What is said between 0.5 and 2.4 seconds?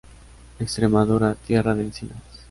Extremadura, tierra de encinas.